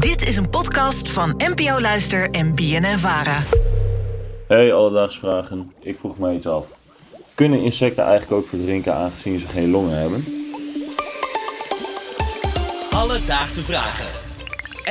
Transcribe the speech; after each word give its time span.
Dit 0.00 0.28
is 0.28 0.36
een 0.36 0.50
podcast 0.50 1.10
van 1.10 1.34
NPO 1.36 1.80
Luister 1.80 2.30
en 2.30 2.54
BNN 2.54 2.98
Vara. 2.98 3.42
Hey, 4.48 4.72
alledaagse 4.72 5.18
vragen. 5.18 5.72
Ik 5.80 5.98
vroeg 5.98 6.18
me 6.18 6.34
iets 6.34 6.46
af. 6.46 6.66
Kunnen 7.34 7.62
insecten 7.62 8.04
eigenlijk 8.04 8.32
ook 8.42 8.48
verdrinken 8.48 8.94
aangezien 8.94 9.38
ze 9.38 9.46
geen 9.46 9.70
longen 9.70 9.98
hebben? 9.98 10.24
Alledaagse 12.90 13.62
vragen. 13.62 14.06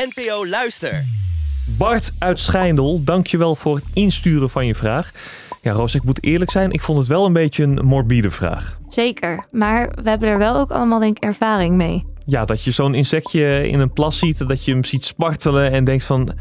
NPO 0.10 0.48
Luister. 0.48 1.06
Bart 1.78 2.12
uit 2.20 2.40
Schijndel, 2.40 3.04
dankjewel 3.04 3.56
voor 3.56 3.76
het 3.76 3.86
insturen 3.94 4.50
van 4.50 4.66
je 4.66 4.76
vraag. 4.76 5.12
Ja, 5.62 5.72
Roos, 5.72 5.96
ik 5.96 6.04
moet 6.04 6.24
eerlijk 6.24 6.52
zijn, 6.52 6.72
ik 6.72 6.82
vond 6.82 6.98
het 6.98 7.08
wel 7.08 7.26
een 7.26 7.34
beetje 7.34 7.64
een 7.64 7.86
morbide 7.86 8.32
vraag. 8.32 8.78
Zeker, 8.88 9.48
maar 9.52 9.92
we 10.04 10.10
hebben 10.10 10.30
er 10.30 10.38
wel 10.38 10.56
ook 10.56 10.72
allemaal 10.72 11.00
denk 11.00 11.18
ik 11.18 11.24
ervaring 11.24 11.76
mee. 11.76 12.06
Ja, 12.30 12.46
dat 12.46 12.64
je 12.64 12.72
zo'n 12.72 12.94
insectje 12.94 13.70
in 13.70 13.80
een 13.80 13.94
plas 13.94 14.18
ziet, 14.20 14.48
dat 14.48 14.66
je 14.66 14.72
hem 14.72 14.84
ziet 14.84 15.06
spartelen 15.06 15.72
en 15.72 15.84
denkt 15.84 16.04
van, 16.04 16.30
eh, 16.30 16.36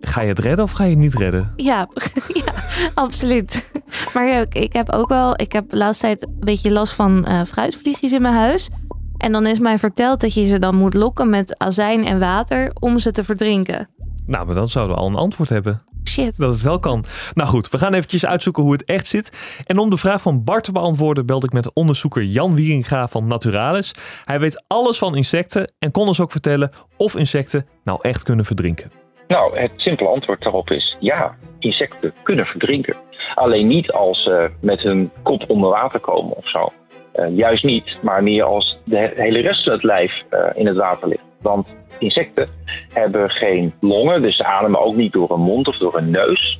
ga 0.00 0.20
je 0.20 0.28
het 0.28 0.38
redden 0.38 0.64
of 0.64 0.72
ga 0.72 0.84
je 0.84 0.90
het 0.90 0.98
niet 0.98 1.14
redden? 1.14 1.52
Ja, 1.56 1.88
ja 2.44 2.64
absoluut. 2.94 3.70
Maar 4.14 4.26
ja, 4.26 4.40
ik, 4.40 4.54
ik 4.54 4.72
heb 4.72 4.90
ook 4.90 5.08
wel, 5.08 5.40
ik 5.40 5.52
heb 5.52 5.70
de 5.70 5.76
laatste 5.76 6.06
tijd 6.06 6.22
een 6.22 6.36
beetje 6.40 6.70
last 6.70 6.92
van 6.92 7.24
eh 7.24 7.44
fruitvliegjes 7.44 8.12
in 8.12 8.22
mijn 8.22 8.34
huis. 8.34 8.68
En 9.16 9.32
dan 9.32 9.46
is 9.46 9.58
mij 9.58 9.78
verteld 9.78 10.20
dat 10.20 10.34
je 10.34 10.46
ze 10.46 10.58
dan 10.58 10.74
moet 10.74 10.94
lokken 10.94 11.30
met 11.30 11.58
azijn 11.58 12.06
en 12.06 12.18
water 12.18 12.70
om 12.80 12.98
ze 12.98 13.12
te 13.12 13.24
verdrinken. 13.24 13.88
Nou, 14.26 14.46
maar 14.46 14.54
dan 14.54 14.68
zouden 14.68 14.96
we 14.96 15.02
al 15.02 15.08
een 15.08 15.14
antwoord 15.14 15.48
hebben. 15.48 15.82
Shit. 16.16 16.38
Dat 16.38 16.52
het 16.52 16.62
wel 16.62 16.78
kan. 16.78 17.04
Nou 17.34 17.48
goed, 17.48 17.68
we 17.68 17.78
gaan 17.78 17.94
eventjes 17.94 18.26
uitzoeken 18.26 18.62
hoe 18.62 18.72
het 18.72 18.84
echt 18.84 19.06
zit. 19.06 19.60
En 19.66 19.78
om 19.78 19.90
de 19.90 19.96
vraag 19.96 20.22
van 20.22 20.44
Bart 20.44 20.64
te 20.64 20.72
beantwoorden, 20.72 21.26
belde 21.26 21.46
ik 21.46 21.52
met 21.52 21.74
onderzoeker 21.74 22.22
Jan 22.22 22.54
Wieringa 22.54 23.08
van 23.08 23.26
Naturalis. 23.26 23.94
Hij 24.24 24.40
weet 24.40 24.64
alles 24.66 24.98
van 24.98 25.16
insecten 25.16 25.72
en 25.78 25.90
kon 25.90 26.06
ons 26.06 26.20
ook 26.20 26.30
vertellen 26.30 26.70
of 26.96 27.16
insecten 27.16 27.66
nou 27.84 27.98
echt 28.02 28.22
kunnen 28.22 28.44
verdrinken. 28.44 28.90
Nou, 29.28 29.58
het 29.58 29.70
simpele 29.76 30.08
antwoord 30.08 30.42
daarop 30.42 30.70
is 30.70 30.96
ja, 31.00 31.36
insecten 31.58 32.14
kunnen 32.22 32.46
verdrinken. 32.46 32.96
Alleen 33.34 33.66
niet 33.66 33.92
als 33.92 34.22
ze 34.22 34.50
met 34.60 34.80
hun 34.80 35.10
kop 35.22 35.44
onder 35.48 35.70
water 35.70 36.00
komen 36.00 36.36
of 36.36 36.48
zo. 36.50 36.72
Eh, 37.16 37.36
juist 37.36 37.64
niet, 37.64 37.96
maar 38.02 38.22
meer 38.22 38.44
als 38.44 38.78
de 38.84 38.96
he- 38.98 39.22
hele 39.22 39.40
rest 39.40 39.62
van 39.64 39.72
het 39.72 39.82
lijf 39.82 40.22
eh, 40.30 40.40
in 40.54 40.66
het 40.66 40.76
water 40.76 41.08
ligt. 41.08 41.22
Want 41.42 41.66
insecten 41.98 42.48
hebben 42.92 43.30
geen 43.30 43.74
longen, 43.80 44.22
dus 44.22 44.36
ze 44.36 44.44
ademen 44.44 44.80
ook 44.80 44.94
niet 44.94 45.12
door 45.12 45.30
een 45.30 45.40
mond 45.40 45.68
of 45.68 45.76
door 45.76 45.96
een 45.96 46.10
neus. 46.10 46.58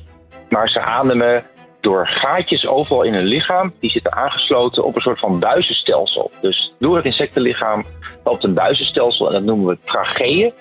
Maar 0.49 0.69
ze 0.69 0.79
ademen 0.79 1.43
door 1.81 2.07
gaatjes 2.07 2.67
overal 2.67 3.03
in 3.03 3.13
hun 3.13 3.25
lichaam. 3.25 3.73
Die 3.79 3.89
zitten 3.89 4.13
aangesloten 4.13 4.83
op 4.83 4.95
een 4.95 5.01
soort 5.01 5.19
van 5.19 5.39
buizenstelsel. 5.39 6.31
Dus 6.41 6.73
door 6.79 6.95
het 6.95 7.05
insectenlichaam 7.05 7.85
loopt 8.23 8.43
een 8.43 8.53
buizenstelsel 8.53 9.27
en 9.27 9.33
dat 9.33 9.43
noemen 9.43 9.67
we 9.67 9.77
tracheeën. 9.85 10.53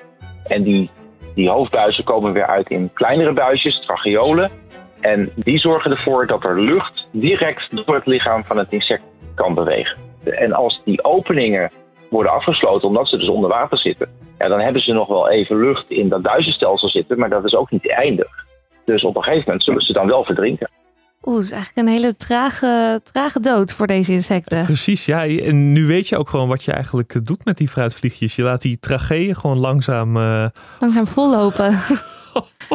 En 0.46 0.62
die, 0.62 0.90
die 1.34 1.50
hoofdbuizen 1.50 2.04
komen 2.04 2.32
weer 2.32 2.46
uit 2.46 2.68
in 2.70 2.90
kleinere 2.94 3.32
buisjes, 3.32 3.80
tracheolen. 3.80 4.50
En 5.00 5.30
die 5.34 5.58
zorgen 5.58 5.90
ervoor 5.90 6.26
dat 6.26 6.44
er 6.44 6.60
lucht 6.60 7.06
direct 7.12 7.86
door 7.86 7.94
het 7.94 8.06
lichaam 8.06 8.44
van 8.44 8.58
het 8.58 8.72
insect 8.72 9.02
kan 9.36 9.54
bewegen. 9.54 9.96
En 10.24 10.52
als 10.52 10.80
die 10.84 11.04
openingen 11.04 11.70
worden 12.10 12.32
afgesloten 12.32 12.88
omdat 12.88 13.08
ze 13.08 13.16
dus 13.16 13.28
onder 13.28 13.50
water 13.50 13.78
zitten, 13.78 14.08
ja, 14.38 14.48
dan 14.48 14.60
hebben 14.60 14.82
ze 14.82 14.92
nog 14.92 15.08
wel 15.08 15.28
even 15.30 15.56
lucht 15.56 15.84
in 15.90 16.08
dat 16.08 16.22
buizenstelsel 16.22 16.88
zitten, 16.88 17.18
maar 17.18 17.28
dat 17.30 17.44
is 17.44 17.54
ook 17.54 17.70
niet 17.70 17.90
eindig. 17.90 18.28
Dus 18.84 19.04
op 19.04 19.16
een 19.16 19.22
gegeven 19.22 19.44
moment 19.46 19.64
zullen 19.64 19.80
ze 19.82 19.92
dan 19.92 20.06
wel 20.06 20.24
verdrinken. 20.24 20.70
Oeh, 21.22 21.36
het 21.36 21.44
is 21.44 21.50
eigenlijk 21.50 21.86
een 21.88 21.94
hele 21.94 22.16
trage, 22.16 23.00
trage 23.12 23.40
dood 23.40 23.72
voor 23.72 23.86
deze 23.86 24.12
insecten. 24.12 24.64
Precies, 24.64 25.06
ja. 25.06 25.26
En 25.26 25.72
nu 25.72 25.86
weet 25.86 26.08
je 26.08 26.16
ook 26.16 26.28
gewoon 26.28 26.48
wat 26.48 26.64
je 26.64 26.72
eigenlijk 26.72 27.26
doet 27.26 27.44
met 27.44 27.56
die 27.56 27.68
fruitvliegjes. 27.68 28.36
Je 28.36 28.42
laat 28.42 28.62
die 28.62 28.78
tracheeën 28.80 29.36
gewoon 29.36 29.58
langzaam... 29.58 30.16
eh, 30.16 30.46
Langzaam 30.80 31.06
vollopen. 31.06 31.78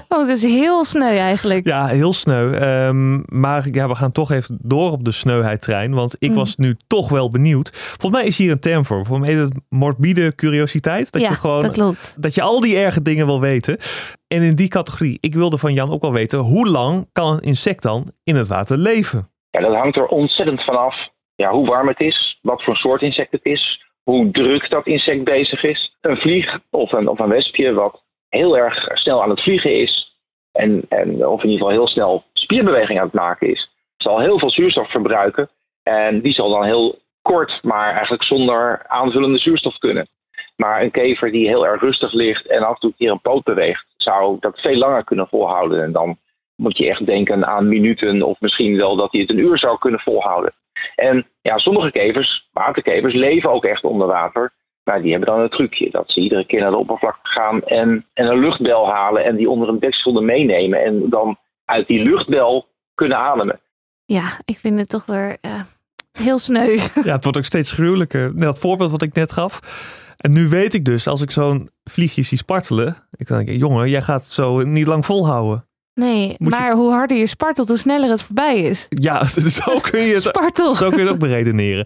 Oh, 0.08 0.17
dat 0.20 0.28
is 0.28 0.44
heel 0.44 0.86
sneu 0.86 1.17
eigenlijk. 1.17 1.66
Ja, 1.67 1.88
heel 1.88 2.14
sneu. 2.14 2.54
Ehm, 2.54 3.40
maar 3.40 3.67
ja, 3.72 3.88
we 3.88 3.95
gaan 3.95 4.12
toch 4.12 4.31
even 4.31 4.58
door 4.62 4.92
op 4.92 5.04
de 5.06 5.12
sneuheidtrein. 5.12 5.94
Want 5.94 6.16
ik 6.20 6.30
Mm. 6.30 6.36
was 6.36 6.55
nu 6.55 6.77
toch 6.88 7.10
wel 7.10 7.30
benieuwd. 7.30 7.70
Volgens 7.73 8.21
mij 8.21 8.26
is 8.30 8.38
hier 8.38 8.52
een 8.52 8.60
term 8.60 8.86
voor. 8.86 9.05
Volgens 9.05 9.27
mij 9.27 9.36
is 9.38 9.42
het 9.44 9.60
morbide 9.70 10.36
curiositeit. 10.36 11.11
Dat 11.11 11.21
ja, 11.21 11.30
je 11.30 11.36
gewoon 11.36 11.61
dat 11.61 11.71
klopt. 11.71 12.16
dat 12.21 12.36
je 12.36 12.42
al 12.42 12.60
die 12.60 12.77
erge 12.77 13.02
dingen 13.02 13.26
wil 13.26 13.39
weten. 13.42 13.77
En 14.27 14.42
in 14.42 14.55
die 14.55 14.67
categorie, 14.67 15.17
ik 15.21 15.33
wilde 15.33 15.58
van 15.58 15.73
Jan 15.73 15.92
ook 15.92 16.02
wel 16.02 16.14
weten, 16.14 16.39
hoe 16.39 16.67
lang 16.67 17.10
kan 17.11 17.33
een 17.33 17.39
insect 17.42 17.83
dan 17.83 18.11
in 18.23 18.36
het 18.36 18.48
water 18.48 18.77
leven? 18.77 19.30
Ja, 19.50 19.60
dat 19.60 19.76
hangt 19.76 19.98
er 19.98 20.05
ontzettend 20.05 20.64
vanaf 20.64 20.95
ja, 21.36 21.52
hoe 21.52 21.67
warm 21.67 21.88
het 21.88 22.00
is, 22.00 22.39
wat 22.42 22.64
voor 22.64 22.76
soort 22.76 23.02
insect 23.02 23.32
het 23.32 23.45
is, 23.45 23.83
hoe 24.04 24.32
druk 24.32 24.70
dat 24.70 24.86
insect 24.88 25.23
bezig 25.23 25.64
is. 25.64 25.95
Een 26.02 26.17
vlieg 26.17 26.60
of 26.70 26.92
een, 26.92 27.08
of 27.08 27.20
een 27.20 27.30
wespje 27.30 27.73
wat 27.73 28.04
heel 28.31 28.58
erg 28.58 28.97
snel 28.97 29.23
aan 29.23 29.30
het 29.30 29.42
vliegen 29.42 29.80
is 29.80 30.15
en, 30.52 30.81
en 30.89 31.27
of 31.27 31.43
in 31.43 31.49
ieder 31.49 31.67
geval 31.67 31.69
heel 31.69 31.87
snel 31.87 32.23
spierbeweging 32.33 32.99
aan 32.99 33.05
het 33.05 33.14
maken 33.14 33.49
is, 33.49 33.69
zal 33.97 34.19
heel 34.19 34.39
veel 34.39 34.52
zuurstof 34.52 34.92
verbruiken 34.92 35.49
en 35.83 36.21
die 36.21 36.33
zal 36.33 36.49
dan 36.49 36.64
heel 36.64 36.99
kort, 37.21 37.59
maar 37.64 37.91
eigenlijk 37.91 38.23
zonder 38.23 38.86
aanvullende 38.87 39.37
zuurstof 39.37 39.77
kunnen. 39.77 40.08
Maar 40.55 40.81
een 40.81 40.91
kever 40.91 41.31
die 41.31 41.47
heel 41.47 41.67
erg 41.67 41.81
rustig 41.81 42.14
ligt 42.14 42.47
en 42.47 42.64
af 42.64 42.73
en 42.73 42.80
toe 42.80 42.89
een 42.89 42.95
keer 42.97 43.11
een 43.11 43.21
poot 43.21 43.43
beweegt, 43.43 43.86
zou 43.97 44.37
dat 44.39 44.59
veel 44.59 44.75
langer 44.75 45.03
kunnen 45.03 45.27
volhouden. 45.27 45.83
En 45.83 45.91
dan 45.91 46.17
moet 46.55 46.77
je 46.77 46.89
echt 46.89 47.05
denken 47.05 47.47
aan 47.47 47.67
minuten 47.67 48.21
of 48.21 48.39
misschien 48.39 48.77
wel 48.77 48.95
dat 48.95 49.11
hij 49.11 49.21
het 49.21 49.30
een 49.30 49.37
uur 49.37 49.58
zou 49.58 49.77
kunnen 49.77 49.99
volhouden. 49.99 50.53
En 50.95 51.27
ja, 51.41 51.58
sommige 51.58 51.91
kevers, 51.91 52.49
waterkevers, 52.52 53.14
leven 53.14 53.52
ook 53.52 53.65
echt 53.65 53.83
onder 53.83 54.08
water. 54.08 54.52
Maar 54.83 55.02
die 55.02 55.11
hebben 55.11 55.30
dan 55.30 55.39
een 55.39 55.49
trucje 55.49 55.89
dat 55.92 56.11
ze 56.11 56.19
iedere 56.21 56.45
keer 56.45 56.59
naar 56.61 56.71
de 56.71 56.77
oppervlakte 56.77 57.27
gaan 57.30 57.61
en, 57.64 58.05
en 58.14 58.25
een 58.27 58.39
luchtbel 58.39 58.89
halen 58.89 59.23
en 59.25 59.36
die 59.36 59.49
onder 59.49 59.69
een 59.69 59.80
deksel 59.80 60.21
meenemen. 60.21 60.83
En 60.83 61.09
dan 61.09 61.37
uit 61.65 61.87
die 61.87 62.03
luchtbel 62.03 62.67
kunnen 62.95 63.17
ademen. 63.17 63.59
Ja, 64.05 64.39
ik 64.45 64.59
vind 64.59 64.80
het 64.80 64.89
toch 64.89 65.05
weer 65.05 65.37
eh, 65.41 65.61
heel 66.11 66.37
sneu. 66.37 66.77
Ja, 67.03 67.14
het 67.14 67.23
wordt 67.23 67.37
ook 67.37 67.45
steeds 67.45 67.71
gruwelijker. 67.71 68.39
Dat 68.39 68.59
voorbeeld 68.59 68.91
wat 68.91 69.02
ik 69.02 69.14
net 69.14 69.31
gaf. 69.31 69.59
En 70.17 70.31
nu 70.31 70.47
weet 70.47 70.73
ik 70.73 70.86
dus, 70.86 71.08
als 71.08 71.21
ik 71.21 71.31
zo'n 71.31 71.70
vliegje 71.83 72.23
zie 72.23 72.37
spartelen. 72.37 72.95
Ik 73.11 73.27
denk, 73.27 73.49
jongen, 73.49 73.89
jij 73.89 74.02
gaat 74.02 74.23
het 74.23 74.31
zo 74.33 74.61
niet 74.64 74.86
lang 74.87 75.05
volhouden. 75.05 75.65
Nee, 75.93 76.27
Moet 76.27 76.37
je- 76.37 76.59
maar 76.59 76.73
hoe 76.73 76.91
harder 76.91 77.17
je 77.17 77.27
spartelt, 77.27 77.67
hoe 77.67 77.77
sneller 77.77 78.09
het 78.09 78.23
voorbij 78.23 78.61
is. 78.61 78.86
Ja, 78.89 79.23
zo 79.64 79.80
kun 79.80 79.99
je 80.02 80.14
het 80.14 80.21
Spartel. 80.21 80.75
Zo 80.75 80.87
kun 80.89 80.97
je 80.97 81.03
het 81.03 81.11
ook 81.14 81.20
beredeneren. 81.20 81.86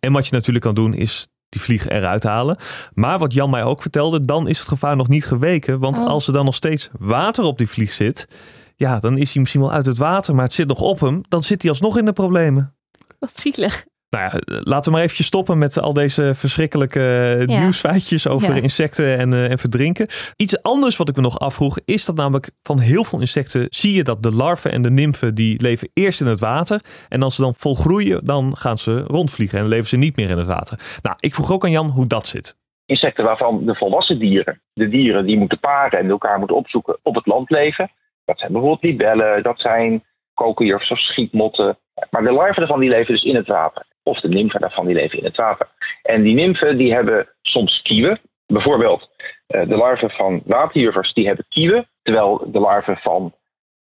En 0.00 0.12
wat 0.12 0.26
je 0.26 0.34
natuurlijk 0.34 0.64
kan 0.64 0.74
doen 0.74 0.94
is 0.94 1.28
die 1.48 1.60
vlieg 1.60 1.88
eruit 1.88 2.22
halen. 2.22 2.56
Maar 2.94 3.18
wat 3.18 3.32
Jan 3.32 3.50
mij 3.50 3.64
ook 3.64 3.82
vertelde, 3.82 4.24
dan 4.24 4.48
is 4.48 4.58
het 4.58 4.68
gevaar 4.68 4.96
nog 4.96 5.08
niet 5.08 5.26
geweken. 5.26 5.78
Want 5.78 5.98
Oh. 5.98 6.06
als 6.06 6.26
er 6.26 6.32
dan 6.32 6.44
nog 6.44 6.54
steeds 6.54 6.90
water 6.98 7.44
op 7.44 7.58
die 7.58 7.68
vlieg 7.68 7.92
zit, 7.92 8.28
ja, 8.76 8.98
dan 8.98 9.18
is 9.18 9.32
hij 9.32 9.40
misschien 9.40 9.62
wel 9.62 9.72
uit 9.72 9.86
het 9.86 9.98
water, 9.98 10.34
maar 10.34 10.44
het 10.44 10.52
zit 10.52 10.66
nog 10.68 10.80
op 10.80 11.00
hem. 11.00 11.20
Dan 11.28 11.42
zit 11.42 11.62
hij 11.62 11.70
alsnog 11.70 11.98
in 11.98 12.04
de 12.04 12.12
problemen. 12.12 12.74
Wat 13.18 13.40
zielig. 13.40 13.84
Nou 14.16 14.30
ja, 14.32 14.60
laten 14.62 14.84
we 14.84 14.90
maar 14.90 15.02
eventjes 15.04 15.26
stoppen 15.26 15.58
met 15.58 15.80
al 15.80 15.92
deze 15.92 16.34
verschrikkelijke 16.34 17.00
eh, 17.00 17.46
Ja. 17.46 17.60
nieuwsfeitjes 17.60 18.28
over 18.28 18.54
Ja. 18.54 18.62
insecten 18.62 19.18
en, 19.18 19.32
eh, 19.32 19.50
en 19.50 19.58
verdrinken. 19.58 20.06
Iets 20.36 20.62
anders 20.62 20.96
wat 20.96 21.08
ik 21.08 21.16
me 21.16 21.22
nog 21.22 21.38
afvroeg, 21.38 21.78
is 21.84 22.04
dat 22.04 22.16
namelijk 22.16 22.50
van 22.62 22.78
heel 22.78 23.04
veel 23.04 23.20
insecten 23.20 23.66
zie 23.70 23.94
je 23.94 24.02
dat 24.04 24.22
de 24.22 24.32
larven 24.32 24.72
en 24.72 24.82
de 24.82 24.90
nymfen 24.90 25.34
die 25.34 25.62
leven 25.62 25.88
eerst 25.94 26.20
in 26.20 26.26
het 26.26 26.40
water. 26.40 26.80
En 27.08 27.22
als 27.22 27.34
ze 27.34 27.42
dan 27.42 27.54
volgroeien, 27.54 28.24
dan 28.24 28.56
gaan 28.56 28.78
ze 28.78 29.00
rondvliegen 29.00 29.58
en 29.58 29.66
leven 29.68 29.88
ze 29.88 29.96
niet 29.96 30.16
meer 30.16 30.30
in 30.30 30.38
het 30.38 30.46
water. 30.46 30.78
Nou, 31.02 31.16
ik 31.20 31.34
vroeg 31.34 31.52
ook 31.52 31.64
aan 31.64 31.70
Jan 31.70 31.90
hoe 31.90 32.06
dat 32.06 32.26
zit. 32.26 32.56
Insecten 32.86 33.24
waarvan 33.24 33.64
de 33.66 33.74
volwassen 33.74 34.18
dieren, 34.18 34.60
de 34.72 34.88
dieren 34.88 35.26
die 35.26 35.38
moeten 35.38 35.60
paren 35.60 35.98
en 35.98 36.10
elkaar 36.10 36.38
moeten 36.38 36.56
opzoeken, 36.56 36.98
op 37.02 37.14
het 37.14 37.26
land 37.26 37.50
leven. 37.50 37.90
Dat 38.24 38.38
zijn 38.38 38.52
bijvoorbeeld 38.52 38.82
libellen, 38.82 39.42
dat 39.42 39.60
zijn 39.60 40.04
kokerjurfs 40.34 40.90
of 40.90 40.98
schietmotten. 40.98 41.78
Maar 42.10 42.22
de 42.22 42.32
larven 42.32 42.56
daarvan 42.58 42.80
die 42.80 42.88
leven 42.90 43.14
dus 43.14 43.22
in 43.24 43.36
het 43.36 43.46
water. 43.46 43.86
Of 44.06 44.20
de 44.20 44.28
nymfen 44.28 44.60
daarvan 44.60 44.86
die 44.86 44.94
leven 44.94 45.18
in 45.18 45.24
het 45.24 45.36
water. 45.36 45.68
En 46.02 46.22
die 46.22 46.34
nymfen 46.34 46.76
die 46.76 46.94
hebben 46.94 47.28
soms 47.42 47.82
kieuwen. 47.82 48.20
Bijvoorbeeld 48.46 49.08
eh, 49.46 49.68
de 49.68 49.76
larven 49.76 50.10
van 50.10 50.42
waterjurvers 50.44 51.12
die 51.12 51.26
hebben 51.26 51.46
kieuwen. 51.48 51.88
Terwijl 52.02 52.50
de 52.52 52.58
larven 52.58 52.96
van, 52.96 53.34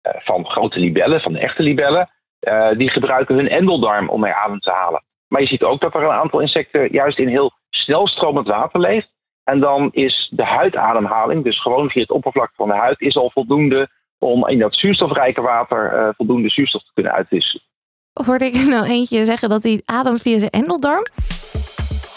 eh, 0.02 0.22
van 0.22 0.46
grote 0.46 0.80
libellen, 0.80 1.22
van 1.22 1.34
de 1.34 1.40
echte 1.40 1.64
libellen, 1.64 2.10
eh, 2.40 2.72
die 2.78 2.90
gebruiken 2.90 3.36
hun 3.36 3.50
endeldarm 3.50 4.10
om 4.10 4.24
er 4.24 4.34
adem 4.34 4.60
te 4.60 4.72
halen. 4.72 5.04
Maar 5.28 5.42
je 5.42 5.48
ziet 5.48 5.64
ook 5.64 5.82
dat 5.82 5.94
er 5.94 6.04
een 6.04 6.10
aantal 6.10 6.40
insecten 6.40 6.92
juist 6.92 7.18
in 7.18 7.28
heel 7.28 7.52
snelstromend 7.70 8.48
water 8.48 8.80
leeft. 8.80 9.10
En 9.44 9.60
dan 9.60 9.90
is 9.92 10.32
de 10.36 10.46
huidademhaling, 10.46 11.44
dus 11.44 11.62
gewoon 11.62 11.90
via 11.90 12.02
het 12.02 12.12
oppervlak 12.12 12.52
van 12.56 12.68
de 12.68 12.76
huid, 12.76 13.02
is 13.02 13.16
al 13.16 13.32
voldoende 13.32 13.90
om 14.20 14.48
in 14.48 14.60
dat 14.60 14.76
zuurstofrijke 14.76 15.42
water 15.42 16.14
voldoende 16.16 16.50
zuurstof 16.50 16.84
te 16.84 16.94
kunnen 16.94 17.12
uitwisselen. 17.12 17.64
Hoorde 18.14 18.46
ik 18.46 18.56
er 18.56 18.70
nou 18.70 18.86
eentje 18.86 19.26
zeggen 19.26 19.50
dat 19.50 19.64
hij 19.64 19.82
ademt 19.86 20.22
via 20.22 20.38
zijn 20.38 20.52
endeldarm? 20.52 21.04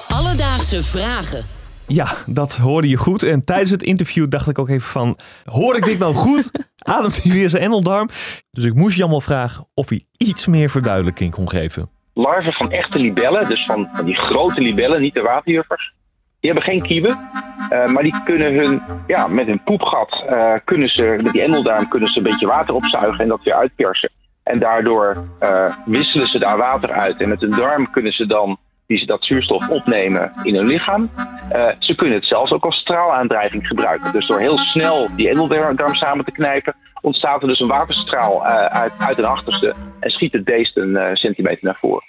Alledaagse 0.08 0.82
vragen. 0.82 1.44
Ja, 1.87 2.06
dat 2.26 2.56
hoorde 2.56 2.88
je 2.88 2.96
goed. 2.96 3.23
En 3.23 3.44
tijdens 3.44 3.70
het 3.70 3.82
interview 3.82 4.29
dacht 4.29 4.49
ik 4.49 4.58
ook 4.58 4.69
even 4.69 4.91
van, 4.91 5.19
hoor 5.44 5.76
ik 5.76 5.85
dit 5.85 5.99
nou 5.99 6.14
goed? 6.14 6.50
Ademt 6.79 7.23
hij 7.23 7.32
weer 7.32 7.50
zijn 7.50 7.62
endeldarm? 7.62 8.08
Dus 8.50 8.64
ik 8.64 8.75
moest 8.75 8.96
Jan 8.96 9.11
wel 9.11 9.20
vragen 9.20 9.67
of 9.75 9.88
hij 9.88 10.05
iets 10.17 10.46
meer 10.46 10.70
verduidelijking 10.70 11.32
kon 11.32 11.50
geven. 11.50 11.91
Larven 12.14 12.52
van 12.52 12.70
echte 12.70 12.99
libellen, 12.99 13.49
dus 13.49 13.64
van, 13.64 13.88
van 13.94 14.05
die 14.05 14.17
grote 14.17 14.61
libellen, 14.61 15.00
niet 15.00 15.14
de 15.14 15.23
waterjuffers, 15.23 15.94
Die 16.41 16.50
hebben 16.52 16.70
geen 16.70 16.82
kieven, 16.82 17.31
eh, 17.70 17.87
maar 17.87 18.02
die 18.02 18.23
kunnen 18.25 18.55
hun, 18.55 18.82
ja, 19.06 19.26
met 19.26 19.46
hun 19.46 19.62
poepgat, 19.62 20.25
uh, 20.31 20.52
kunnen 20.64 20.88
ze, 20.88 21.19
met 21.23 21.32
die 21.32 21.43
endelduim 21.43 21.88
kunnen 21.88 22.08
ze 22.08 22.19
een 22.19 22.25
beetje 22.25 22.46
water 22.46 22.75
opzuigen 22.75 23.20
en 23.20 23.29
dat 23.29 23.43
weer 23.43 23.55
uitpersen. 23.55 24.11
En 24.44 24.58
daardoor 24.58 25.29
uh, 25.43 25.75
wisselen 25.85 26.26
ze 26.26 26.38
daar 26.38 26.56
water 26.56 26.93
uit. 26.93 27.20
En 27.20 27.29
met 27.29 27.41
hun 27.41 27.50
darm 27.50 27.91
kunnen 27.91 28.12
ze 28.12 28.26
dan 28.26 28.58
die 28.87 28.99
ze 28.99 29.06
dat 29.06 29.25
zuurstof 29.25 29.69
opnemen 29.69 30.32
in 30.43 30.55
hun 30.55 30.67
lichaam. 30.67 31.11
Uh, 31.52 31.69
ze 31.79 31.94
kunnen 31.94 32.17
het 32.17 32.26
zelfs 32.26 32.52
ook 32.52 32.64
als 32.64 32.76
straalaandrijving 32.76 33.67
gebruiken. 33.67 34.12
Dus 34.12 34.26
door 34.26 34.41
heel 34.41 34.58
snel 34.58 35.08
die 35.17 35.29
endeldarm 35.29 35.94
samen 35.94 36.25
te 36.25 36.32
knijpen, 36.32 36.75
ontstaat 37.00 37.43
er 37.43 37.49
dus 37.49 37.61
een 37.61 37.69
waterstraal 37.69 38.43
uh, 38.43 38.64
uit, 38.64 38.93
uit 38.99 39.17
hun 39.17 39.25
achterste 39.25 39.75
en 40.00 40.11
schiet 40.11 40.32
het 40.32 40.44
beest 40.44 40.76
een 40.76 40.91
uh, 40.91 41.06
centimeter 41.12 41.64
naar 41.64 41.79
voren. 41.81 42.02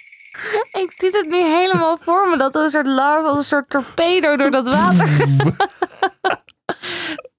Ik 0.72 0.92
zie 0.96 1.10
het 1.10 1.26
nu 1.28 1.36
helemaal 1.36 1.96
voor 1.96 2.28
me, 2.28 2.36
dat 2.36 2.54
er 2.54 2.62
een 2.62 2.70
soort 2.70 2.86
larve 2.86 3.26
als 3.26 3.38
een 3.38 3.44
soort 3.44 3.70
torpedo 3.70 4.36
door 4.36 4.50
dat 4.50 4.74
water. 4.74 5.08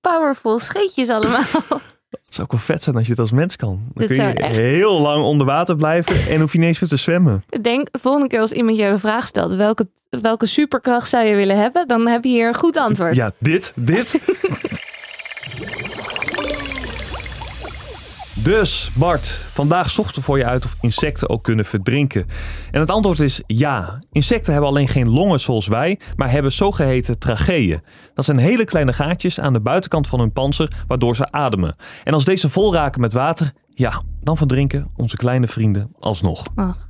Powerful 0.02 0.60
scheetjes 0.60 1.10
allemaal. 1.10 1.44
Het 2.28 2.36
zou 2.36 2.48
ook 2.48 2.54
wel 2.54 2.62
vet 2.76 2.84
zijn 2.84 2.96
als 2.96 3.06
je 3.06 3.12
het 3.12 3.20
als 3.22 3.32
mens 3.32 3.56
kan. 3.56 3.70
Dan 3.94 4.08
Dit 4.08 4.18
kun 4.18 4.28
je 4.28 4.34
echt- 4.34 4.58
heel 4.58 5.00
lang 5.02 5.24
onder 5.24 5.48
water 5.48 5.76
blijven 5.76 6.28
en 6.34 6.40
hoef 6.40 6.52
je 6.52 6.58
niet 6.58 6.68
eens 6.68 6.80
meer 6.80 6.90
te 6.90 6.98
zwemmen. 6.98 7.44
Denk, 7.62 7.88
volgende 7.92 8.28
keer 8.28 8.40
als 8.40 8.52
iemand 8.52 8.78
jou 8.78 8.94
de 8.94 9.00
vraag 9.00 9.28
stelt, 9.28 9.54
welke, 9.56 9.88
welke 10.10 10.46
superkracht 10.46 11.10
zou 11.10 11.26
je 11.26 11.36
willen 11.36 11.58
hebben? 11.58 11.88
Dan 11.88 12.08
heb 12.08 12.24
je 12.24 12.30
hier 12.30 12.48
een 12.48 12.56
goed 12.56 12.78
antwoord. 12.78 13.16
Ja, 13.16 13.32
dit, 13.38 13.74
dit. 13.76 14.16
Dus, 18.48 18.92
Bart, 18.94 19.28
vandaag 19.54 19.90
zochten 19.90 20.16
we 20.16 20.22
voor 20.22 20.38
je 20.38 20.46
uit 20.46 20.66
of 20.66 20.76
insecten 20.82 21.30
ook 21.30 21.44
kunnen 21.44 21.66
verdrinken. 21.66 22.26
En 22.72 22.80
het 22.80 22.90
antwoord 22.90 23.20
is 23.20 23.42
ja. 23.48 24.00
Insecten 24.12 24.52
hebben 24.52 24.70
alleen 24.70 24.88
geen 24.88 25.10
longen 25.10 25.40
zoals 25.40 25.68
wij, 25.68 26.00
maar 26.16 26.32
hebben 26.32 26.52
zogeheten 26.52 27.20
tracheeën. 27.20 27.82
Dat 28.14 28.26
zijn 28.26 28.38
hele 28.38 28.66
kleine 28.66 28.94
gaatjes 28.94 29.40
aan 29.40 29.54
de 29.54 29.60
buitenkant 29.60 30.08
van 30.08 30.20
hun 30.20 30.32
panzer, 30.32 30.72
waardoor 30.88 31.16
ze 31.16 31.32
ademen. 31.32 31.76
En 32.04 32.14
als 32.14 32.26
deze 32.26 32.50
vol 32.50 32.74
raken 32.74 33.02
met 33.02 33.14
water, 33.14 33.54
ja, 33.70 34.02
dan 34.22 34.38
verdrinken 34.38 34.88
onze 34.96 35.16
kleine 35.16 35.48
vrienden 35.48 35.92
alsnog. 36.00 36.46
Ach. 36.56 36.90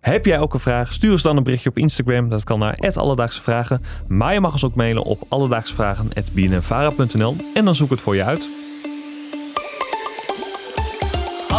Heb 0.00 0.24
jij 0.24 0.38
ook 0.38 0.54
een 0.54 0.60
vraag? 0.60 0.92
Stuur 0.92 1.12
ons 1.12 1.22
dan 1.22 1.36
een 1.36 1.42
berichtje 1.42 1.70
op 1.70 1.78
Instagram. 1.78 2.28
Dat 2.28 2.44
kan 2.44 2.58
naar 2.58 2.92
Alledaagse 2.94 3.42
Vragen. 3.42 3.82
Maar 4.08 4.32
je 4.32 4.40
mag 4.40 4.52
ons 4.52 4.64
ook 4.64 4.74
mailen 4.74 5.02
op 5.02 5.22
alledaagsvragen.bnnvara.nl 5.28 7.36
en 7.54 7.64
dan 7.64 7.74
zoek 7.74 7.86
ik 7.86 7.92
het 7.92 8.00
voor 8.00 8.16
je 8.16 8.24
uit. 8.24 8.63